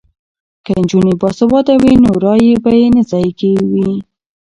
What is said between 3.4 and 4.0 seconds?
نه وي.